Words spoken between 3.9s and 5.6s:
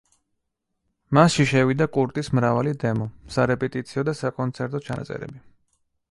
და საკონცერტო ჩანაწერები.